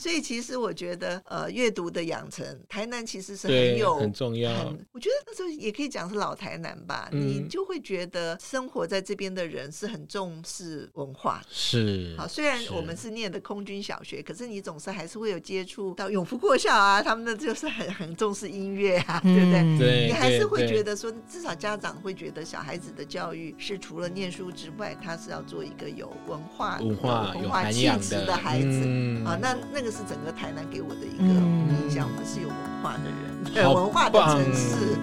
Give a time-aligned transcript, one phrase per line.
[0.00, 4.86] 所以其实我觉得，呃，阅读的养成，台南其实是很有很重要很。
[4.92, 11.42] 我觉得那时候也可以讲是老台南吧，嗯、你就会觉得生活在这边的人是很重视文化。
[11.50, 20.06] 是，好，虽然我们是念的空军小学，可是你总是还是会有接触到永福国校啊，他们的就是很很重视音乐啊，对不对？
[20.06, 28.68] 你还是会觉得说，至少家长会觉得小孩子的教育是除了念书之外，他是要做一个有文化、文化、文化气质的孩子。
[28.84, 30.64] 嗯、啊，那那个是整个台南。
[30.70, 34.98] 给我的一个印象，我们是有文化的人，有文化的城市。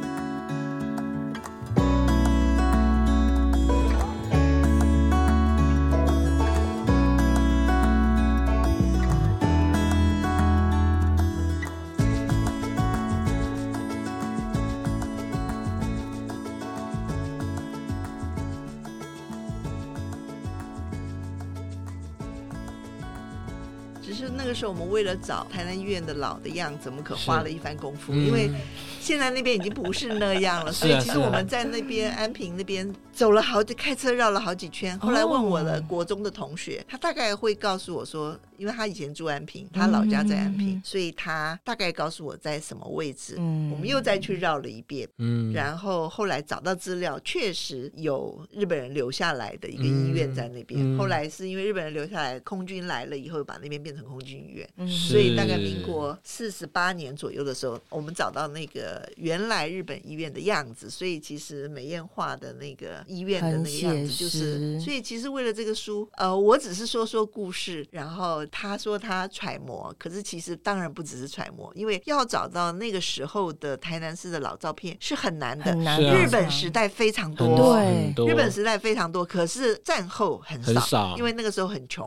[24.13, 28.49] 是那个时候我们为了找台南医院的老的样子，我们可花了一番功夫，嗯、因为
[28.99, 34.99] 现在那边已经不是那样了，所以其实我们在那边安平那边走了好几，开车绕了好几圈。
[34.99, 43.35] 后来问我的国中的同学，他大概会告诉我说，因为他以前住安平，他老家在安平，所以他大概告诉我在什么位置。
[43.37, 50.97] 我们又再去绕了一遍，嗯然后后来找到资料，确实有日本人留下来的一个医院在那边。
[50.97, 54.35] 后来是因为日本人留下来，空军来了以后，把那边变成空军。
[54.77, 60.89] 嗯，所以大概民国四十八年左右的时候，我们找到那个原来日本医院的样子。
[60.89, 64.79] 所以其实美艳画的那个医院的那个样子，就是。
[64.79, 75.65] 所以其实为了这个书，呃，我只是说说故事，然后他说他揣摩，可是其实当然不只是揣摩，因为要找到那个时候的台南市的老照片是很难的。
[75.65, 76.01] 很难。
[76.01, 77.75] 日本时代非常多，
[78.15, 82.05] 对，日本时代非常多，可是战后很少，因为那个时候很穷。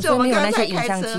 [0.00, 1.18] 所以我们刚才开车。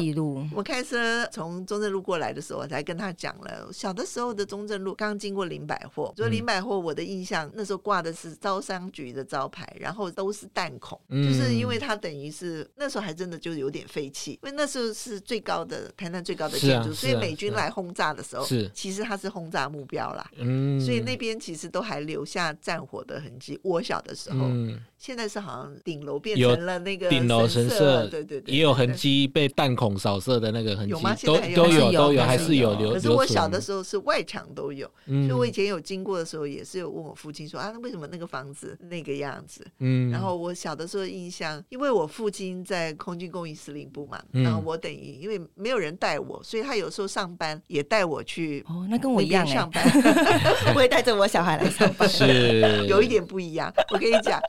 [0.54, 23.60] 我开车从中正路过来的时候，我才跟他讲了小的时候的中正路，刚经过林百货，所以林百货我的印象那时候挂的是招商局的招牌，然后都是弹孔，就是因为它等于是那时候还真的就有点废弃，因为那时候是最高的台南最高的建筑，所以美军来轰炸的时候，是其实它是轰炸目标啦，嗯所以那边其实都还留下战火的痕迹。
[23.64, 24.40] 我小的时候。
[24.46, 31.14] 嗯现在是好像顶楼变成了那个顶楼神社，对对对，也有痕迹被弹孔扫射的那个痕迹，有吗？
[31.26, 32.94] 都都有都有，还是有留。
[32.94, 39.66] 可是我小的时候是外墙都有，所以我以前有经过的时候也是有问我父亲说啊，那为什么那个房子那个样子？
[39.80, 48.64] 嗯，然后我小的时候印象，因为我父亲在空军工艺司令部嘛，然后我等于因为没有人带我，所以他有时候上班也带我去。
[48.68, 49.84] 哦，那跟我一样上班，
[50.72, 53.74] 不会带着我小孩来上班，是 有一点不一样。
[53.92, 54.40] 我跟你讲。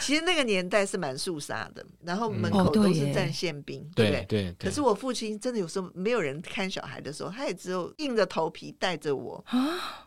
[0.00, 4.24] 其实那个年代是蛮肃杀的，然后门口都是站宪兵，嗯、对不对？
[4.24, 4.68] 对，对，对。
[4.68, 9.44] 可是我父亲真的有时候没有人看小孩的时候，他也只有硬着头皮带着我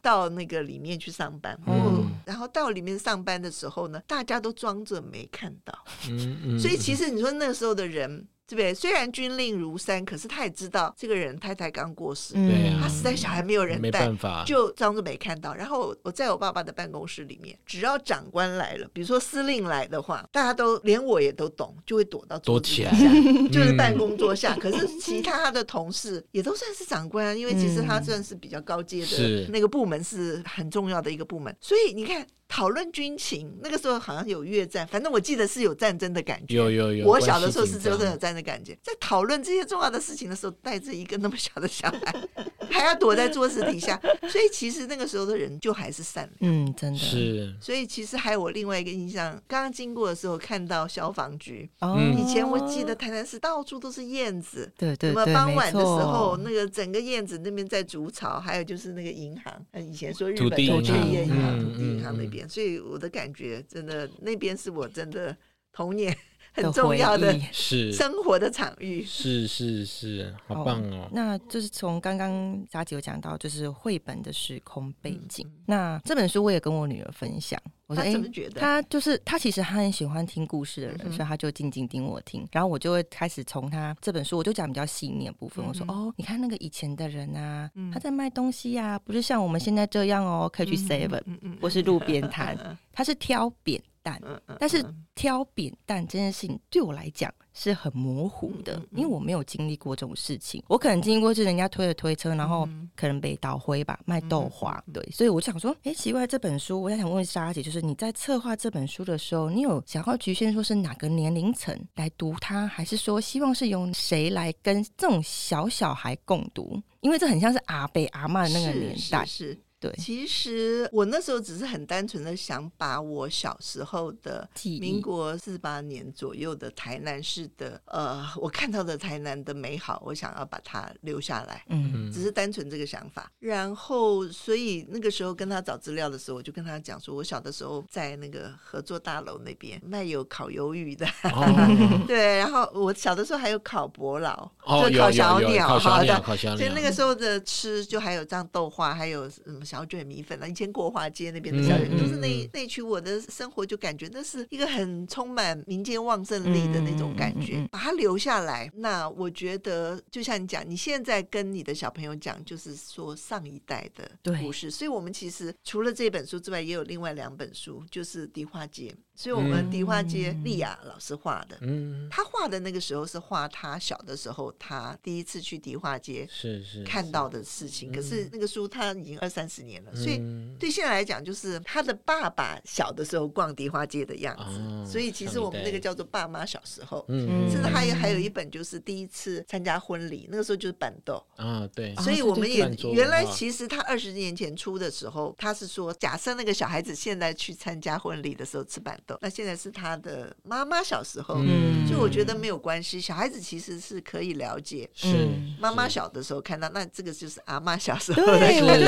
[0.02, 1.58] 到那个里面去上班。
[1.68, 2.10] 嗯。
[2.26, 5.74] 然后到里面上班的时候呢，大家都装着没看到。
[6.10, 6.60] 嗯嗯。
[6.60, 8.28] 所以其实你说那个时候的人。
[8.48, 8.74] 对不对？
[8.74, 14.12] 虽然军令如山，可是他也知道这个人太太刚过世，嗯、他实在小孩没有人带，
[14.46, 15.54] 就装作没看到。
[15.54, 22.92] 然后我在我爸爸的办公室里面，只要长官来了，比如说司令来的话，大家都连我也都懂，就会躲到桌子底下，
[23.54, 24.54] 就是办公桌下。
[24.56, 31.56] 嗯、可是其他的同事也都算是长官，因为其实他算是比较高阶的那个部门，是很重要的一个部门。
[31.62, 32.28] 所以你看。
[32.52, 36.58] 讨论军情，那个时候好像有越战，反正我记得是有战争的感觉。
[36.58, 37.08] 有有有。
[37.08, 42.14] 我小的时候是真的有战争的感觉，在讨论这些重要的事情的时候，带着一个那么小的小孩，
[42.70, 43.98] 还要躲在桌子底下，
[44.28, 46.52] 所以其实那个时候的人就还是善良。
[46.54, 47.56] 嗯，真的是。
[47.62, 51.70] 所以其实还有我另外一个印象，刚刚经过的时候看到消防局。
[51.80, 51.98] 哦。
[52.20, 54.70] 以前我记得台南市到处都是燕子。
[54.78, 55.14] 对对对。
[55.14, 62.41] 什么傍晚的时候，那个整个燕子那边在筑巢，还有就是那个银行，以前说日本土地银行、土地银行那边。
[62.48, 65.36] 所以我的感觉真的，那边是我真的
[65.72, 66.16] 童年
[66.54, 71.08] 很重要的 是生活的场域，是是是，好棒哦！
[71.12, 75.50] 那就是从刚刚莎姐有讲到，就是绘本的时空背景。
[75.66, 78.14] 那这本书我也跟我女儿分享，我说：“哎，
[78.56, 82.46] 她就是她，其实她很喜欢听故事的人，所以她就静静听我听。
[82.52, 85.66] 然后我就会开始从她这本书，我就讲比较细腻的部分。
[85.66, 91.22] 我说：哦，你看那个以前的人啊，他在卖东西呀，不是像我们现在这样哦，可以去 Seven，
[91.62, 92.58] 或是路边摊，
[92.92, 94.22] 他是挑扁淡，
[94.60, 94.84] 但是
[95.16, 100.64] 挑扁担这件事情对我来讲是很模糊的，因为我没有经历过这种事情。
[100.68, 104.84] 我可能经历过是人家推了推车，然后可能被倒灰吧，卖豆花。
[104.94, 116.82] 对，所以我想说，哎，奇怪，这本书，我想问莎姐，就是你在策划这本书的时候，你有想要局限说是哪个年龄层来读它，还是说希望是由谁来跟这种小小孩共读？
[117.02, 119.26] 因为这很像是阿北阿妈的那个年代。
[119.26, 119.48] 是。
[119.48, 124.48] 是是对，其实我那时候只是很单纯的想把我小时候的
[124.80, 131.66] 民国四八年左右的台南市的呃，我看到的台南的美好，我想要把它留下来。
[131.70, 133.32] 嗯，只是单纯这个想法。
[133.40, 141.08] 然后，所以那个时候跟他找资料的时候，我就跟他讲说，我小的时候在那个合作大楼那边卖有烤鱿鱼的。
[141.24, 146.58] 哦、 对，然后我小的时候还有烤伯劳，哦、就烤小鸟，好的，烤小鸟。
[146.58, 149.66] 所以那个时候的吃就还有这样豆花，还有什么。
[149.72, 158.70] 小卷米粉了，以前国华街那边的小卷，嗯、就是那那区，我的生活就感觉那是一个很充满民间旺盛力的那种感觉，嗯嗯嗯、把它留下来。
[158.76, 164.70] 那我觉得，就像你讲，你现在跟你的小朋友讲，就是说上一代的故事。
[164.70, 168.94] 所以，我们其实除了这本书之外，也有另外两本书，就是迪化街。
[169.14, 177.92] 所以，我们迪化街丽雅老师画的，嗯，他画的那个时候是画他小的时候，他第一次去迪化街是是看到的事情。
[177.92, 180.22] 可是那个书他已经二三十年了，所以
[180.60, 184.92] 对现在来讲，就是他的爸爸小的时候逛迪花街的样子。
[184.92, 191.96] 所以，其实我们那个叫做爸妈小时候，嗯，甚至还有还有一本就是第一次参加婚礼，那个时候就是板豆啊，对。
[191.96, 199.18] 所以我们也原来其实他二十年前出的时候，他是说，假设那个小孩子现在去参加婚礼的时候吃板豆。
[199.22, 205.30] 那现在是他的妈妈小时候，嗯，就我觉得没有关系，小孩子其实是可以了解，是
[205.60, 208.86] 妈妈小的时候看到，那这个就是阿妈小时候，对，我就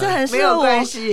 [0.00, 0.64] 这很适合我。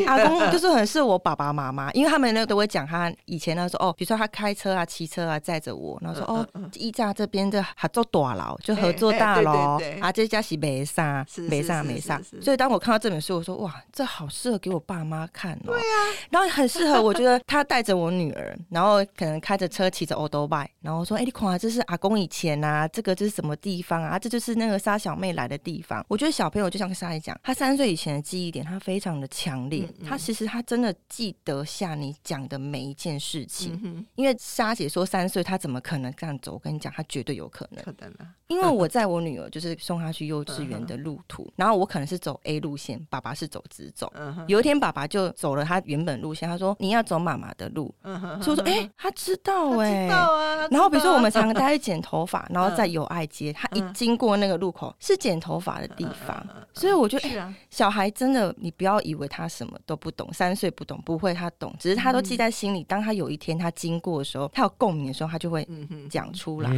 [0.06, 12.22] 阿公就是很适合我爸爸妈妈，因为他们那都会讲他以前那时候哦，比如说他开车啊、骑车啊载着我，然后说哦，一家这边的合作大楼，就合作大楼啊，这家是梅沙，梅沙梅沙。
[12.42, 15.96] 所以当我看到这本书，我说哇，这好适合给我爸妈看哦，对啊，
[16.30, 24.20] 然后很适合，我觉得他带着我女儿，然后可能开着车骑着欧兜拜，然后说：“哎，你看，这是阿公以前啊，这个这是什么地方啊？
[24.20, 29.86] 这就是那个沙小妹来的地方。”我觉得小朋友就像跟莎姐讲，他三岁以前的记忆点，他非常的强烈。
[29.88, 33.80] 嗯嗯、他其实他真的记得下你讲的每一件事情。
[33.84, 36.54] 嗯、因为莎姐说三岁，他怎么可能这样走？
[36.54, 37.84] 我跟你讲，他绝对有可能。
[37.84, 38.28] 可能啊。
[38.48, 44.12] 因为我在我女儿就是送她去幼稚园的路途，然后我可能是走 A 路线，爸爸是走直走。
[44.46, 47.96] 有一天，爸爸就走了他原本路线，他说：“你要走妈妈的路。”
[48.44, 50.68] 所以我说：“哎，他知道哎。”知道啊。
[50.70, 62.84] 然后比如说我们常常带他去剪头发，然后在友爱街，他一经过那个路口是剪头发的地方，所以我觉得，哎，小孩真的，你不要以为他什么都不懂，三岁不懂，不会，他懂，只是他都记在心里。
[62.84, 65.66] 当他有一天他经过的时候，他有共鸣的时候，他就会
[66.10, 66.70] 讲出来。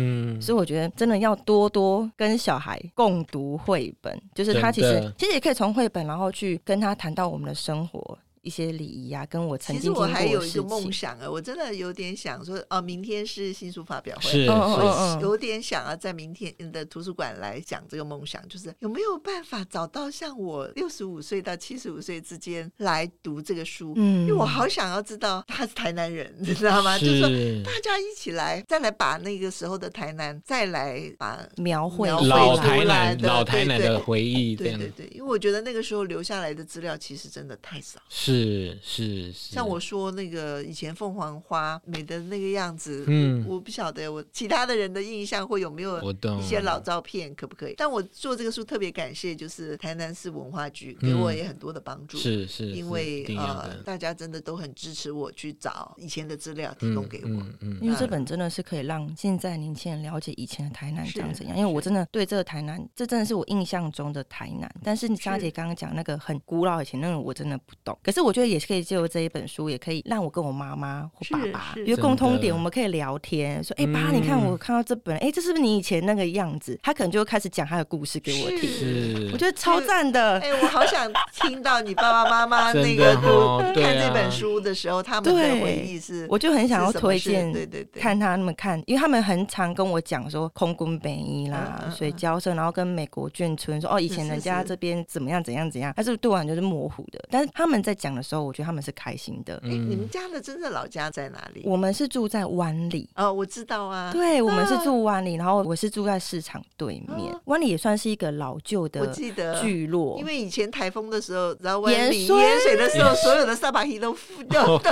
[0.41, 1.53] 所以我觉得真的要多。
[1.53, 8.17] 多多跟小孩共读绘本，就是他其实其实也可以从绘本，然后去跟他谈到我们的生活。
[8.43, 26.97] 一些礼仪啊，跟我曾经其实我还有一个梦想啊，我真的有点想说，哦，明天是新书发表会，是我有点想要在明天的图书馆来讲这个梦想，就是有没有办法找到像我六十五岁到七十五岁之间来读这个书，嗯，因为我好想要知道他是台南人，你知道吗？
[26.99, 27.29] 是就是说
[27.63, 38.32] 大家一起来，再来把那个时候的台南，再来把描绘老台南老台南的回忆，对对对，因为我觉得那个时候留下来的资料其实真的太少，是。
[38.33, 46.01] 是是是，像我说那个以前凤凰花美的那个样子，嗯，我不晓得我其他的人的印象会有没有
[46.39, 47.75] 一些老照片，可不可以？
[47.77, 61.57] 但我做这个书特别感谢，就是台南市文化局给我也很多的帮助，是是，因为呃大家真的都很支持我去找以前的资料提供给我，嗯，因为这本真的是可以让现在年轻人了解以前的台南长怎样。
[61.57, 67.97] 因为我真的对这个台南，这真的是我印象中的台南，但是你莎姐刚刚讲那个很古老以前那个，我真的不懂。
[68.01, 80.39] 可是我觉得也是可以借由这一本书，也可以让我跟我妈妈或爸爸有共通点，我们可以聊天，说：“哎，爸，你看我看到这本，哎，这是不是你以前那个样子？”他可能就会开始讲他的故事给我听，我觉得超赞的。
[80.39, 99.55] 哎，我好想听到你爸爸妈妈 那个读 看这本书的时候，他们的回忆是，我就很想要推荐，对对对，看他们看，因为他们很常跟我讲说空宫北一啦、水交社，然后跟美国眷村说：“哦，以前人家这边怎么样怎样怎样。”但是对我就是模糊的，但是他们在讲享的时候，我觉得他们是开心的。
[99.63, 101.63] 哎，你们家的真正老家在哪里？
[101.65, 103.09] 我们是住在湾里。
[103.15, 104.11] 哦，我知道啊。
[104.11, 107.35] 对，我们是住湾里，然后我是住在市场对面。
[107.45, 110.17] 湾里也算是一个老旧的，我记得聚落。
[110.19, 114.13] 因为以前台风的时候，然后湾里淹水的时候，所有的沙巴鱼都
[114.49, 114.91] 都 都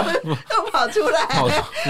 [0.49, 1.47] 都跑出来，跑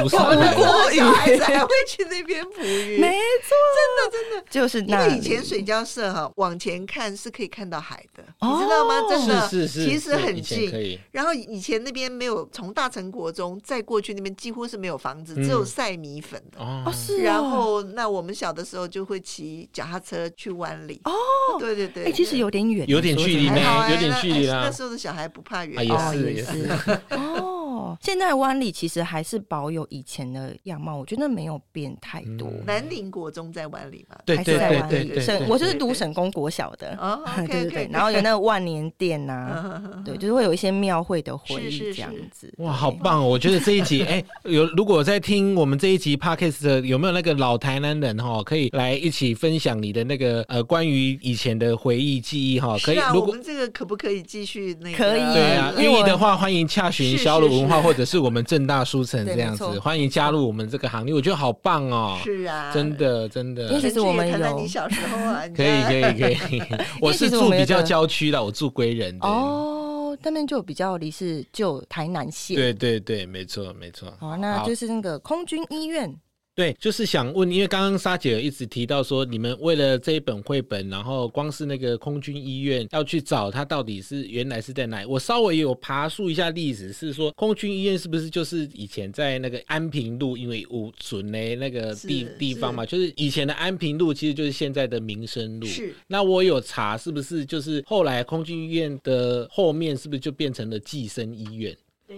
[0.08, 0.54] 出来。
[0.92, 5.08] 小孩子还会去那边捕鱼， 没错，真的真的就是那。
[5.08, 8.96] 因为以前水交社哈，往前看是可以看到海的，你知道吗？
[9.10, 11.00] 真的，其实很近。
[11.22, 16.60] 然后以前那边没有从大成国中再过去那边几乎是没有房子，只有晒米粉的。
[16.60, 17.20] 哦，是。
[17.20, 21.00] 然后那我们小的时候就会骑脚踏车去湾里。
[21.04, 21.12] 哦，
[21.60, 22.06] 对对对。
[22.06, 24.64] 哎，其实有点远，有点距离呢，有点距离啊。
[24.66, 25.86] 那时候的小孩不怕远。
[25.86, 26.72] 也是也是。
[27.12, 27.60] 哦。
[28.02, 32.50] 现在湾里其实还是保有以前的样貌，我觉得没有变太多。
[32.66, 34.18] 南宁国中在湾里嘛？
[34.26, 34.58] 对对
[34.90, 36.98] 对对省，我就是读省公国小的。
[37.48, 37.90] 对对对。
[37.92, 42.54] 然后有那个万年殿呐， 对，就是会有一些庙会的回忆这样子。
[42.58, 43.28] 哇，好棒哦！
[43.28, 52.78] 我觉得这一集，哎，有如果在听我们这一集 Podcast 的，有没有那个老台南人哈，可以来一起分享你的那个呃关于以前的回忆记忆哈？
[52.84, 54.98] 可以，如果我们这个可不可以继续那个？
[54.98, 55.22] 可以。
[55.34, 62.20] 对啊，愿意的话欢迎洽询小鲁文化或者是我们正大书城这样子，欢迎加入我们这个行列，我觉得好棒哦！
[62.22, 63.80] 是啊，真的真的。
[63.80, 66.62] 其实我们有你小时候啊，可以可以可以。
[67.00, 69.28] 我是住比较郊区的，我住归仁的。
[69.28, 72.58] 哦，那边就比较离是就台南县。
[72.58, 74.12] 对对对，没错没错。
[74.20, 76.14] 好，那就是那个空军医院。
[76.54, 85.06] 对，就是想问，因为刚刚莎姐一直提到说，你们为了这一本绘本，然后光是那个空军医院要去找它到底是原来是在哪里？
[85.06, 95.66] 我稍微有爬梳一下历史，是说空军医院是不是就是以前在那个安平路，因为五准的那个地地方嘛，就是以前的安平路其实就是现在的民生路。
[95.66, 95.96] 是。
[96.08, 101.76] 那我有查，是不是就是后来空军医院的后面是不是就变成了济生医院？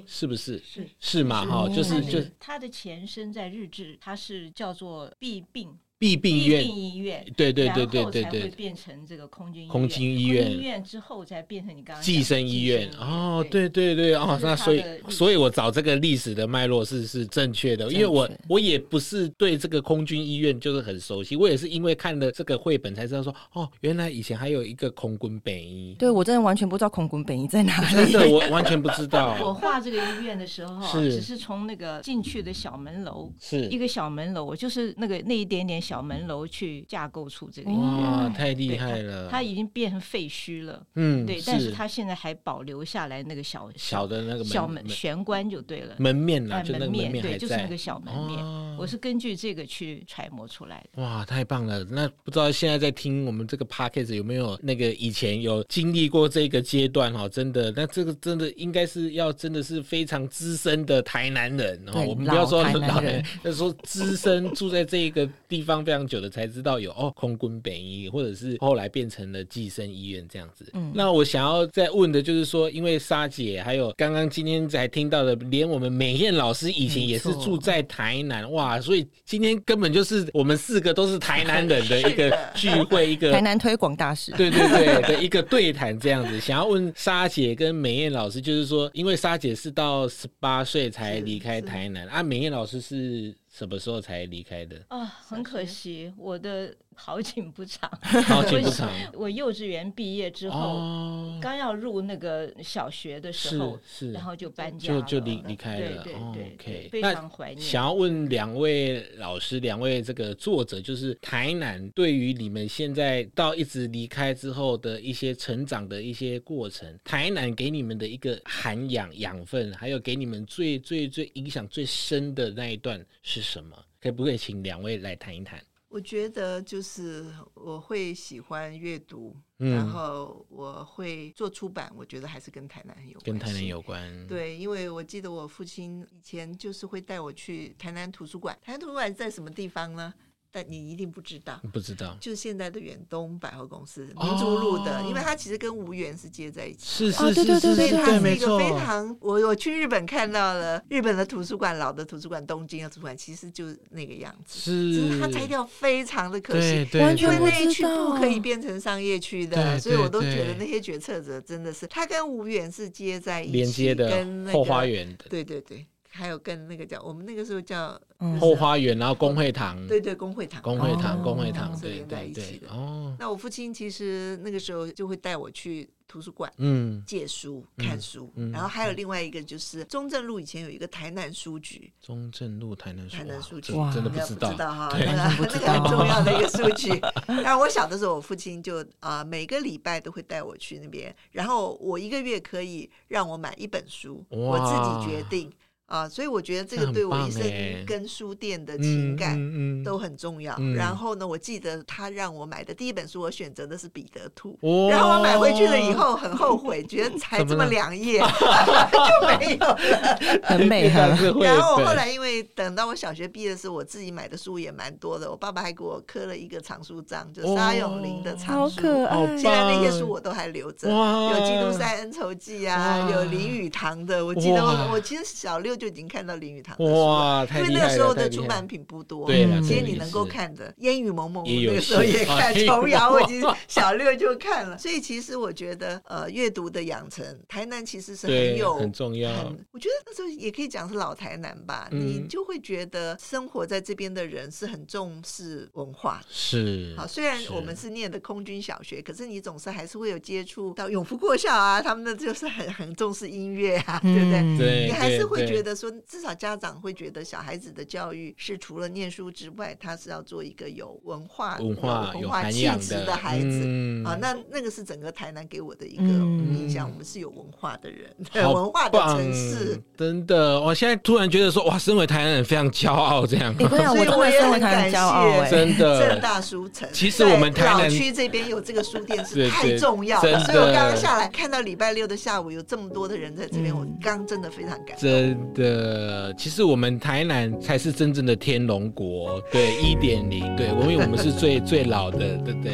[0.08, 0.58] 是不是？
[0.60, 1.46] 是是嘛？
[1.46, 5.78] 哈，就是就他的前身在日治，它是叫做弊病。
[6.04, 9.72] 弊病医院，医院，对对对对对对，才会变成这个空军医院。
[9.72, 12.90] 空军医院，医院之后才变成你刚刚寄生医院。
[13.00, 25.96] 哦，对对对，哦，那所以，所以我找这个历史的脉络是是正确的，因为我我也不是对这个空军医院就是很熟悉，我也是因为看了这个绘本才知道说，哦，原来以前还有一个空军北医。
[25.98, 29.38] 对，我真的完全不知道空军北医在哪里，真的我完全不知道。
[29.42, 36.84] 我画这个医院的时候，只是从那个进去的小门楼，是一个小门楼，我就是那个那一点点小门楼去。
[36.88, 39.28] 架构出这个医院，哇，太厉害了！
[39.30, 48.38] 它已经变成废墟了，嗯，对，但是它现在还保留下来那个小小的那个小门玄关就对了，门面啊，门面对，就是那个小门面。
[48.78, 51.02] 我是根据这个去揣摩出来的。
[51.02, 51.84] 哇，太棒了！
[51.86, 57.28] 那不知道现在在听我们这个 podcast 有没有那个以前有经历过这个阶段哈？
[57.30, 62.04] 真的，那这个真的应该是要真的是非常资深的台南人哦。
[62.08, 70.66] 我们不要说老人，就说资深住在这个地方非常久的才知道有哦，空军北医，或者是后来变成了寄生医院这样子。
[70.74, 86.40] 嗯，那我想要再问的就是说，因为莎姐还有刚刚今天才听到的，连我们美艳老师以前也是住在台南，哇，所以今天根本就是我们四个都是台南人的一个聚会，一个 台南推广大使，对对对的一个对谈这样子。
[86.40, 94.84] 想要问莎姐跟美艳老师，就是说，因为莎姐是到十八岁才离开台南，啊，美艳老师是什么时候才离开的？
[94.90, 96.76] 啊，很可惜，我的。
[96.96, 97.90] 好景不长，
[98.26, 98.90] 好景不长。
[99.14, 106.04] 我幼稚园毕业之后，刚要入那个小学的时候，是，然后就搬家，就就离离开了。
[106.04, 107.62] 对对对，非常怀念。
[107.62, 123.78] 想要问两位老师，两位这个作者，就是台南对于你们现在到一直离开之后的一些成长的一些过程，台南给你们的一个涵养养分，还有给你们最最最影响最深的那一段是什么？
[124.02, 125.64] 可不可以请两位来谈一谈？
[125.94, 131.94] 我觉得就是我会喜欢阅读，嗯、然后我会做出版。
[131.96, 134.28] 我觉得还是跟台南很有关，跟台南有关。
[134.28, 138.58] 对，因为我记得我父亲以前就是会带我去台南图书馆。
[138.64, 140.12] 台南图书馆在什么地方呢？
[140.56, 146.86] 但你一定不知道，不知道，就是现在的远东百货公司民族路的，因为它其实跟吴园是接在一起。
[146.86, 154.60] 是是是是，所以它是一个非常，我我去日本看到了日本的图书馆，老的图书馆，东京的图书馆，其实就是那个样子。
[154.60, 165.84] 是，它拆掉非常的可惜，完全那一区不可以变成商业区的，所以我都觉得那些决策者真的是，它跟吴园是接在一起，连接的，跟后花园的，对对对。
[166.14, 168.00] 还有跟那个叫我们那个时候叫
[168.40, 172.62] 后花园，然后公会堂，对对，公会堂，公会堂，公会堂，对对对。
[172.70, 175.90] 哦，那我父亲其实那个时候就会带我去。
[176.06, 184.72] 图书馆，嗯，借书看书，然后还有另外一个就是中正路以前有一个台南书局，中正路台南台南书局，真的不知道。
[184.72, 186.90] 哈，那个 很重要的一个书局。
[187.26, 195.52] 然后我小的时候，我父亲就啊每个礼拜都会带我去那边，然后我一个月可以让我买一本书，我自己决定。
[195.94, 197.44] 啊，所以我觉得这个对我一生
[197.86, 199.38] 跟书店的情感
[199.84, 200.58] 都很重要。
[200.76, 204.58] 然后呢，我记得他让我买的第一本书，我选择的是《彼得兔》。
[204.90, 208.20] 然后我买回去了以后很后悔，觉得才这么两页
[208.92, 209.78] 就没有了，
[210.42, 211.04] 很美很。
[211.40, 215.30] 然后我后来因为等到我小学毕业的时候，我自己买的书也蛮多的。
[215.30, 218.82] 我爸爸还给我刻了一个藏书章，就沙永林的藏书。
[218.82, 220.96] 现在那些书我都还留着，有
[221.46, 224.26] 《基督山恩仇记》啊，有林语堂的。
[224.26, 225.78] 我记得我我其实小六。
[225.84, 234.78] 就已经看到林语堂的书了，因为那时候的出版品不多，对，其实你能够看的《烟雨蒙蒙》，那个时候也看《琼瑶》，我已经 小六就看了。
[234.78, 239.30] 所以其实我觉得，呃，阅读的养成，台南其实是很有很重要。
[239.72, 246.22] 我觉得那时候也可以讲是老台南吧，你就会觉得生活在这边的人是很重视文化。
[246.30, 254.58] 是，好，虽然我们是念的空军小学，可是你总是还是会有接触到永福国校啊，他们的就是很很重视音乐啊，对不对？
[254.58, 255.73] 对，你还是会觉得。
[255.76, 264.18] 说至少家长会觉得小孩子的教育是除了念书之外，他是要做一个有文化、文化、文化气质的孩子啊。
[264.20, 268.10] 那那个是整个台南给我的一个印象，我们是有文化的人，
[268.54, 269.82] 文化的城市。
[269.98, 273.54] 真的，我现在突然觉得说，哇，身为台南人非常骄傲这样。
[273.56, 276.08] 对啊， 我真的身为台南骄傲，真的。
[276.08, 284.98] 正大书城，其实我们台南区这边有这个书店是太重要了，所以我刚刚下来看到礼拜六的下午有这么多的人在这边，我刚真的非常感动。
[284.98, 286.34] 真的。
[286.34, 292.74] 其实我们台南才是真正的天龙国，对，一点零，对，因为我们是最最老的，对不对？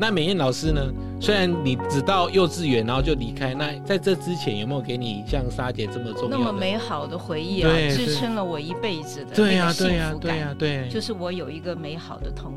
[0.00, 0.92] 那美燕老师呢？
[1.22, 10.18] 虽然你只到幼稚园，然后就离开，那在这之前有没有给你像莎姐这么重要、那么美好的回忆啊，支撑了我一辈子的那个幸福感？
[10.18, 12.52] 对呀，对呀，对呀，对，就是我有一个美好的童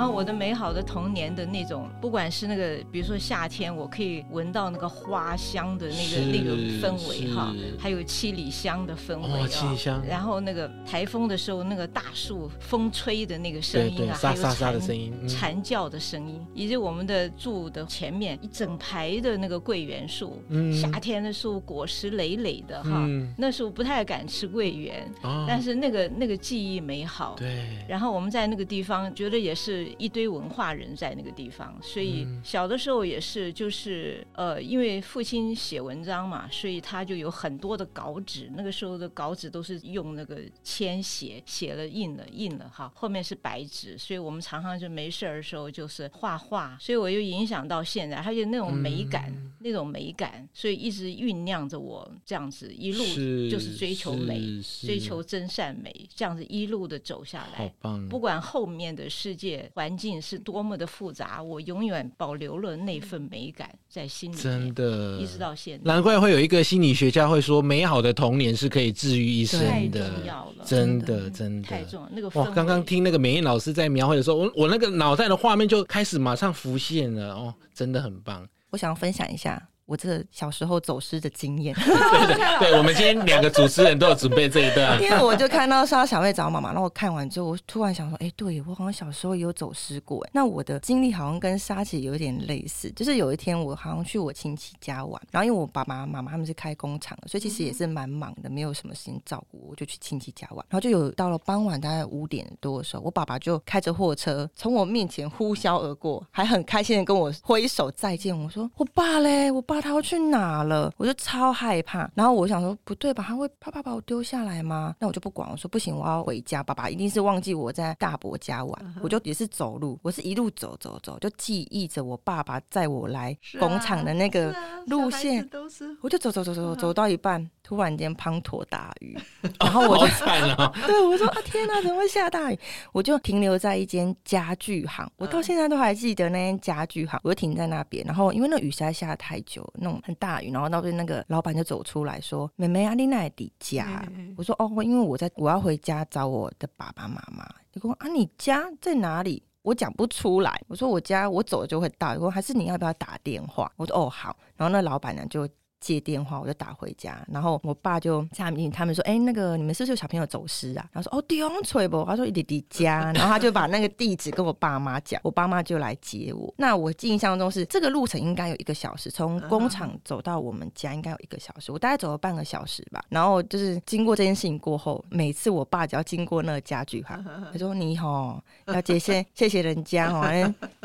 [0.00, 10.02] 然后我的美好的童年的那种，不管是那个，比如说夏天，我可以闻到那个花香的那个那个氛围哈，还有七里香的氛围啊，七里香。
[10.08, 17.28] 然后那个台风的时候，那个大树风吹的那个声音啊，还有蝉蝉叫的声音，以及我们的。
[17.36, 27.34] 住的前面一整排的那个桂圆树，嗯、夏天的时候果实累累的哈，嗯、那时候不太敢吃桂圆，哦、但是那个那个记忆美好。
[27.36, 47.30] 对，然后我们在那个地方，觉得也是一堆文化人在那个地方，所以小的时候也是，就是呃，因为父亲写文章嘛，所以他就有很多的稿纸，那个时候的稿纸都是用那个铅写，写了印了印了哈，后面是白纸，所以我们常常就没事儿的时候就是画画，所以我又。
[47.30, 53.04] 影响到现在，他就那种美感，嗯、那种美感，所以一直酝酿着我这样子一路
[53.48, 57.58] 就是追求美，追求真善美，这样子一路的走下来。
[57.58, 58.08] 好棒！
[58.08, 64.36] 不管后面的世界环境是多么的复杂，我永远保留了那份美感在心里。
[64.36, 65.84] 真的，一直到现在。
[65.84, 69.58] 难怪会有一个心理学家会说，美好的童年是可以治愈一生
[69.90, 70.10] 的。
[70.10, 72.08] 太重要了，真的，真的太重要。
[72.12, 77.32] 那个哇，刚刚听那个美艳老师在描绘的时候，我我那个脑袋的画面就开始马上浮现了。
[77.32, 78.46] 哦，真的很棒！
[78.68, 79.69] 我想要分享一下。
[79.90, 109.79] 我这小时候走失的经验， 对对对，我们今天两个主持人都有准备这一段，因为我就看到莎小妹找妈妈，然后我看完之后，我突然想说，哎、欸，对我好像小时候也有走失过，那我的经历好像跟沙姐有点类似，就是有一天我好像去我亲戚家玩，然后因为我爸爸妈妈他们是开工厂的，所以其实也是蛮忙的，没有什么时间照顾我，我就去亲戚家玩，然后就有到了傍晚大概五点多的时候，我爸爸就开着货车从我面前呼啸而过，还很开心的跟我挥手再见，我说我爸嘞，我爸。
[109.80, 110.92] 他要去哪了？
[110.96, 112.10] 我就超害怕。
[112.14, 113.24] 然后我想说，不对吧？
[113.26, 114.94] 他会怕怕把我丢下来吗？
[114.98, 115.48] 那我就不管。
[115.50, 116.62] 我说不行，我要回家。
[116.62, 118.82] 爸爸一定是忘记我在大伯家玩。
[118.82, 119.00] Uh huh.
[119.02, 124.54] 我就也是走路，我是一路走走走，就记忆着我爸爸载我来工厂的那个
[124.86, 125.42] 路线。
[125.42, 129.18] 啊啊、我就走走走走走到一半，突然间滂沱大雨，
[129.58, 130.54] 然后我就 惨了。
[130.56, 132.58] 哦、 对，我说啊天哪，怎么会下大雨？
[132.92, 137.18] 我就停留在一间家具行，我到现在都还记得那间家具行。
[137.22, 139.66] 我就停在那边，然后因为那雨实在下得太久。
[139.74, 150.60] 那种很大雨，然后那边那个老板就走出来说：“妹妹啊，你哪里家？”嗯、我说：“哦，因为我在我要回家找我的爸爸妈妈。”你说：“啊，你家在哪里？”我讲不出来。
[150.68, 153.70] 我说我家我走了就会到，我说还是你要不要打电话？
[153.76, 155.48] 我说哦好，然后那老板娘就。
[155.80, 163.10] 接电话，我就打回家，然后我爸就下面他们说：“哎、欸，那个你们是不是有小朋友走失啊？”然后说：“哦，对哦，吹不？”他说：“一弟弟家。
[163.16, 166.52] ”然后他就把那个地址跟我爸妈讲，我爸妈就来接我。
[166.58, 173.02] 那我印象中是这个路程应该有一个小时，从工厂走到我们家应该有一个小时，我大概走了半个小时吧。
[173.08, 177.18] 然后就是经过这件事情过后，每次我爸只要经过那个家具哈，
[177.50, 180.22] 他说：“你好，要谢谢谢谢人家哦，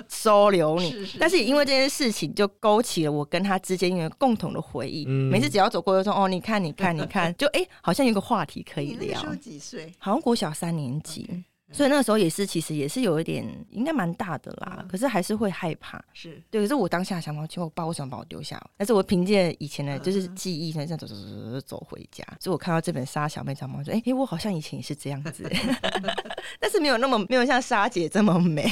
[0.09, 0.91] 收留你。
[0.91, 5.03] 是是”但是也因为这件事情，就勾起了我跟他之间因为共同的回。
[5.07, 9.13] 嗯、每次只要走过，就说哦，你看，你看，你看， 就哎、欸，好像有个话题可以聊。
[9.15, 9.93] 那时候几岁？
[9.97, 11.29] 好像国小三年级。
[11.29, 11.43] Okay.
[11.71, 14.77] 所以那个时候也是，其实也是有一点，应该蛮大的啦。
[14.81, 16.61] 嗯、可是还是会害怕，是对。
[16.61, 18.61] 可是我当下想到，其实我爸为什么把我丢下？
[18.77, 22.23] 但是我凭借以前的就是记忆，这样走走走走走回家。
[22.39, 25.51] 所以我看到这本《沙小妹长毛》，说：“哎、欸，我好像以前也是这样子，
[26.59, 28.63] 但是没有那么没有像沙姐这么美。”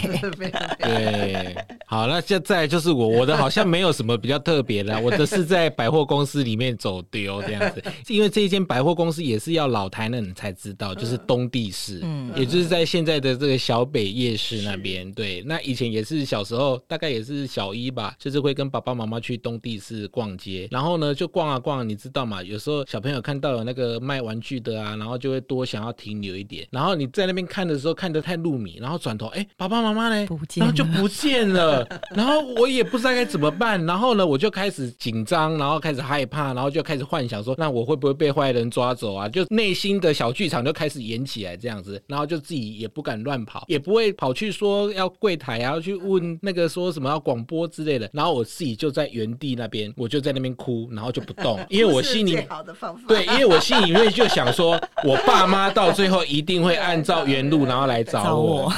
[0.79, 7.83] 对，好，那现在就是我，我的好像没有什么比较特别的，我的是在百货公司里面走丢这样子。
[8.07, 12.82] 因为这一间百货公司也是要老台南人才知道，就是东地市，嗯，也就是在。
[12.85, 22.41] 现在的这个小北夜市那边，对，那以前也是小时候，大概也是小一吧，就是会跟爸爸妈妈去东地市逛街，然后呢就逛啊逛，你知道嘛？
[22.43, 26.67] 有时候小朋友看到有那个卖玩具的啊，然后就会多想要停留一点。
[26.71, 30.27] 然后你在那边看的时候看得太入迷，然后转头，哎，爸爸妈妈呢？
[30.55, 31.87] 然后就不见了。
[32.15, 33.85] 然后我也不知道该怎么办。
[33.85, 39.29] 然后呢，我就开始紧张，然后开始害怕，然后就开始幻想说，那我会不会被坏人抓走啊？
[39.29, 42.72] 就内心的小剧场就开始演起来这样子，然后就自己。
[42.77, 48.09] 也不敢乱跑，也不会跑去说要柜台啊，要去问那个说什么要广播之类的。
[48.13, 52.37] 然后我自己就在原地那边，我就在那边哭，然后就不动， 因为我心里
[53.07, 58.71] 对，因为我心里面就想说，我爸妈到最后一定会按照原路，然后来找我。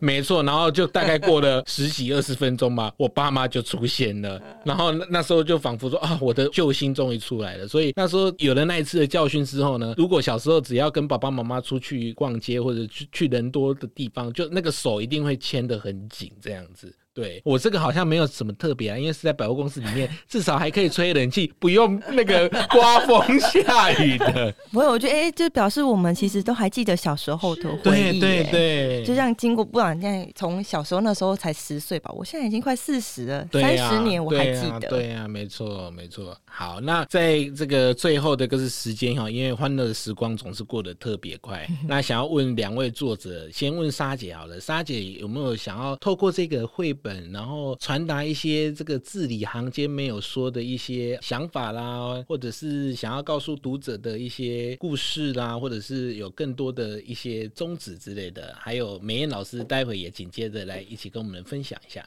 [0.00, 4.40] 没错，然后就大概过了 十几二十分钟吧，我爸妈就出现了。
[4.64, 7.66] 然后那时候就仿佛说啊，我的救星终于出来了。
[7.66, 13.39] 所以那时候有了那一次的教训之后呢，如果小时候只要跟爸爸妈妈出去逛街或者去去人。
[13.40, 16.94] 人多的地方，就那个手一定会牵得很紧，这样子。
[17.20, 24.54] 对，我这个好像没有什么特别啊，因为是在百货公司里面，至少还可以吹冷气，不用那个刮风下雨的。
[24.72, 28.18] 不会，我觉得哎、欸，就表示我们其实都还记得小时候的回忆。
[28.18, 34.88] 对对对，就像经过，不然现在从小时候那时候才十岁吧，我现在已经快四十了，三十、啊、年我还记得。
[34.88, 36.34] 对呀、啊啊，没错没错。
[36.46, 41.68] 好，那在这个最后的个是时间哈，因为欢乐的时光总是过得特别快。
[41.86, 47.09] 那想要问两位作者，先问莎姐好了，莎姐有没有想要透过这个绘本？
[47.32, 58.54] 然后传达一些这个字里行间没有说的一些想法啦，或者是想要告诉读者的一些故事啦，或者是有更多的一些宗旨之类的。
[58.58, 62.06] 还有美艳老师，待会也紧接着来一起跟我们分享一下。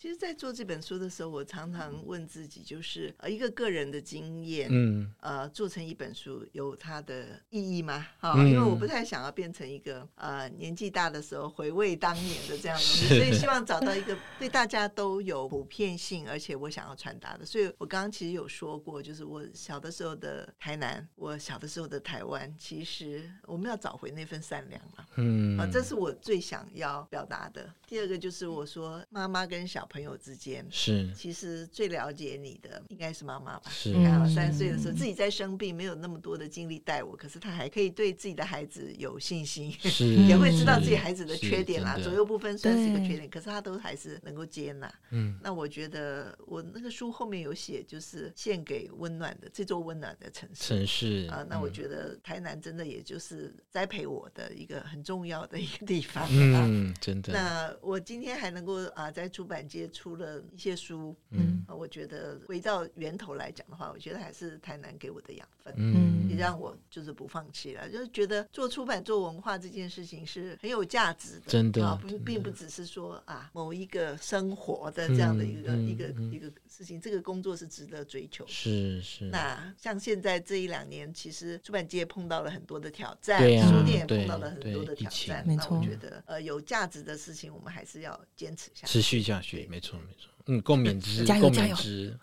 [0.00, 8.06] 其实，在做这本书的时候，我常常问自己，就是呃，一个个人的经验，嗯，呃，做成一本书有它的意义吗？
[8.18, 17.44] 哈、嗯，因为我不太想要变成一个呃年纪大的时候回味当年的这样东西，所以希望找到一个对大家都有普遍性，而且我想要传达的。
[17.44, 27.70] 所以我刚刚其实有说过，就是我小的时候的台南，我小的时候的台湾，其实我们要找回那份善良嘛，嗯，啊，这是我最想要表达的。
[27.86, 33.70] 第二个就是我说妈妈跟小朋友之间是，其实最了解你的应该是妈妈吧？
[33.70, 44.90] 是，你看我三岁的时候自己在生病，没有那么多的精力带我，可是他还可以对自己的孩子有信心，是， 也会知道自己孩子的缺点啦，左右不分虽然是一个缺点，可是他都还是能够接纳。
[45.10, 50.68] 嗯，那我觉得我那个书后面有写，就是献给温暖的这座温暖的城市。
[50.68, 56.26] 城市啊，那我觉得台南真的也就是栽培我的一个很重要的一个地方。
[56.30, 57.32] 嗯，真的。
[57.32, 66.40] 那我今天还能够啊，在出版界出了一些书，嗯，我觉得回到源头来讲的话，我觉得还是台南给我的养分，嗯，也。
[66.40, 79.26] 让我就是不放弃了，就是觉得做出版做文化这件事情是很有价值的，真的，不，并不只是说啊某一个生活的这样的一个一个一个事情，这个工作是值得追求，是是。
[79.26, 90.28] 那像现在这一两年，其实出版界碰到了很多的挑战，对啊，书店也碰到了很多的挑战，没错，那我觉得呃有价值的事情，我们还是要坚持下去，持续下去，没错没错。
[90.50, 91.76] 嗯，共勉之，加油加油。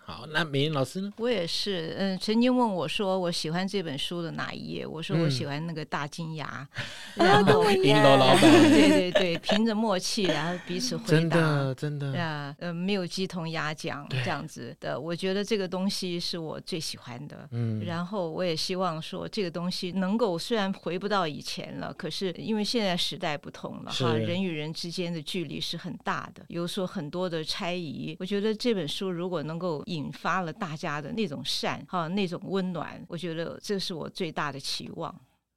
[0.06, 1.10] 好，那美妍老师呢？
[1.16, 4.86] 我也是，嗯，曾经问我说我喜欢这本书的哪一页？
[4.86, 6.68] 我说我喜欢那个大金牙，
[7.16, 12.20] 然后银楼老板，对对对，凭着默契，然后彼此回答，真的真的。
[12.20, 17.48] 啊，呃，没有鸡同鸭讲这样子的，我觉得这个东西是我最喜欢的。
[17.52, 28.17] 嗯，然后我也希望说这个东西能够，虽然回不到以前了，可是因为现在时代不同了哈，人与人之间的距离是很大的，有所很多的猜疑。
[28.18, 35.14] 我觉得这本书如果能够引发了大家的那种善哈，那种温暖，我觉得这是我最大的期望。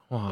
[0.08, 0.30] 哇。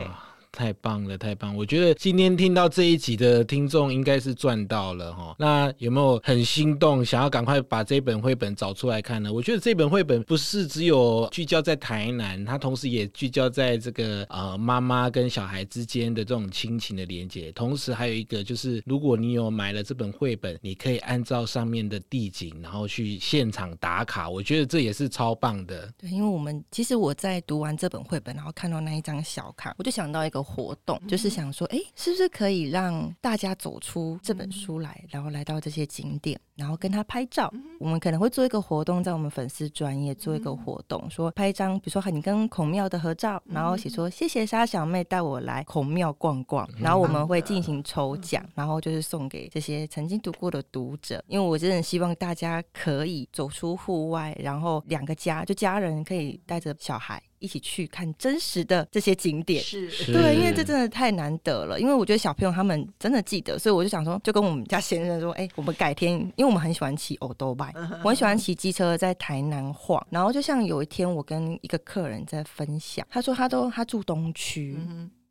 [0.51, 1.55] 太棒了，太棒！
[1.55, 5.37] 我觉得今天听到这一集的听众应该是赚到了哈。
[5.39, 9.33] 那有没有很心动，想要赶快把这本绘本找出来看呢？
[9.33, 17.53] 我觉得这本绘本不是只有聚焦在台南，它同时也聚焦在这个呃妈妈跟小孩之间的这种亲情的连接。
[17.53, 24.29] 同时还有一个就是，如果你有买了这本绘本，你可以按照上面的地景，然后去现场打卡。
[24.29, 25.89] 我觉得这也是超棒的。
[25.99, 30.38] 对，因为我们其实我在读完这本绘本，然后看到那一张小卡，我就想到一个。
[30.43, 37.53] 活动就是想说，哎，是不是可以让大家走出这本书来，然后来到这些景点，然后跟他拍照？
[37.79, 57.23] 我们可能会做一个活动，在我们粉丝专业做一个活动，说拍一张，比如说你跟孔庙的合照，然后写说谢谢沙小妹带我来孔庙逛逛，然后我们会进行抽奖，然后就是送给这些曾经读过的读者，因为我真的希望大家可以走出户外，然后两个家就家人可以带着小孩。
[57.39, 61.79] 一起去看真实的这些景点，是对，因为这真的太难得了。
[61.81, 67.73] 因为我觉得小朋友他们真的记得，所以我就想说，就跟我们家先生说，哎、欸，我们改天，因为我们很喜欢骑欧兜拜，
[68.03, 70.05] 我很喜欢骑机车在台南晃。
[70.11, 74.77] 然后就像有一天，我跟一个客人在分享，他说他都他住东区，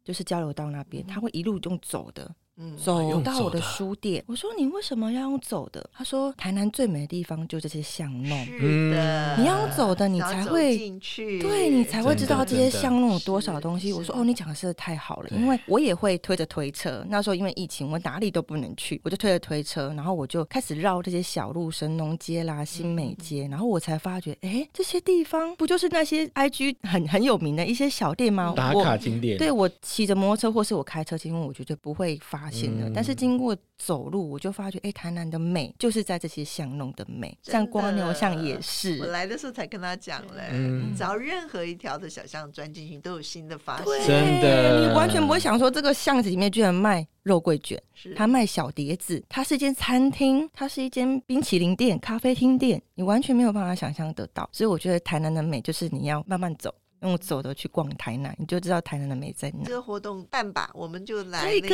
[0.04, 2.30] 就是交流道那边，他会一路用走的。
[2.76, 5.88] 走到我的书店，我说，你为什么要用走的？
[5.94, 13.94] 他说台南最美的地方就这些巷弄，是的，你要用走的，你才会进去，对，你才会知道这些巷弄有多少东西。
[13.94, 17.06] 我说哦，你讲的是太好了，因为我也会推着推车。
[17.10, 28.54] 那时候因为疫情，我哪里都不能去，我就推着推车，然后我就开始绕这些小路，神农街啦、新美街，然后我才发觉，哎，这些地方不就是那些 IG 很很有名的一些小店吗？
[28.58, 29.38] 打卡景点。
[29.38, 32.47] 对，我骑着摩托车或是我开车，因为我绝对不会发。
[32.50, 39.00] 嗯、但是经过走路，我就发觉，哎，台南的美就是在这些巷弄的美，的像光牛巷也是。
[39.00, 43.86] 我来的时候才跟他讲嘞，嗯、只要任何一条的小巷钻进去，都有新的发现。
[43.86, 54.50] 对真的，你完全不会想说这个巷子里面居然卖肉桂卷，是它卖小碟子，它是一间餐厅，它是一间冰淇淋店、咖啡厅店，你完全没有办法想象得到。
[54.52, 56.74] 所以我觉得台南的美就是你要慢慢走。
[57.02, 59.64] 用走的去逛台南，你就知道台南的美在哪。
[59.66, 61.70] 这个活动办吧，我们就来那个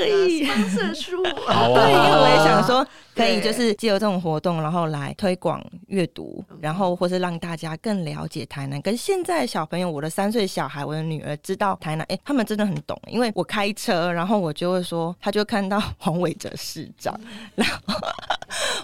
[0.47, 1.23] 方色书。
[1.23, 8.81] 对，因为我也想说，可以就是借由这种活动，然后来推广阅读，然后或是让大家更了解台南。
[8.81, 12.99] 跟现在小朋友，我的三岁小孩，我的女儿知道台南，哎，他们真的很懂。
[13.07, 17.17] 因为我开车，然后我就会说，他就看到黄伟哲市长，
[17.55, 17.77] 然后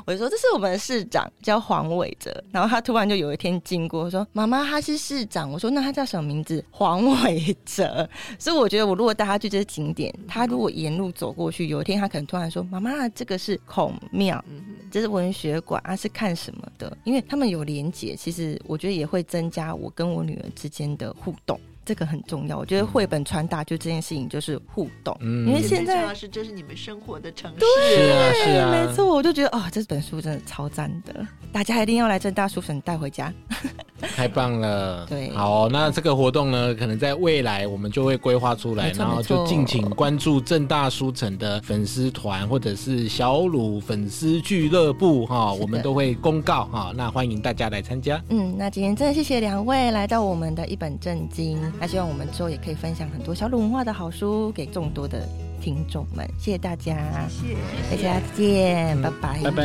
[0.05, 2.31] 我就说这是我们的市长，叫黄伟哲。
[2.51, 5.51] 然后他突然就有一天经过，说妈妈他是市长。
[5.51, 6.28] 我说那他叫什么？
[6.29, 14.43] 名字黄伟哲， 所以我觉得我如果带他去这些景点，他如果沿路走过去，有一天他可能突然说：“妈妈，这个是孔庙，
[14.91, 21.59] 这是文学馆啊，是看什么的？”因为他们有连结，其实我觉得也会增加我跟我女儿之间的互动。
[21.89, 33.33] 这个很重要，我觉得绘本传达就这件事情就是互动，嗯，因为现在是这是你们生活的城市，对，是啊，是啊，没错，我就觉得哦，这本书真的超赞的，大家一定要来正大书城带回家，
[34.15, 51.39] 太棒了，对，好，那这个活动呢，可能在未来我们就会规划出来，然后就敬请关注正大书城的粉丝团或者是小鲁粉丝俱乐部哈，我们都会公告哈，那欢迎大家来参加，嗯，那今天真的谢谢两位来到我们的一本正经。
[51.79, 55.27] 那希望我们之后也可以分享很多小鲁文化的好书给众多的
[55.61, 59.63] 听众们，谢谢大家，谢谢，大家再见，拜拜，拜拜。